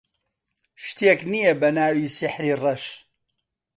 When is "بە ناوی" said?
1.61-2.13